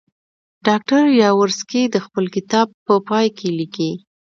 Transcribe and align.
ډاکټر 0.67 1.03
یاورسکي 1.23 1.81
د 1.89 1.95
خپل 2.05 2.25
کتاب 2.35 2.67
په 2.85 2.93
پای 3.09 3.27
کې 3.37 3.49
لیکي. 3.59 3.91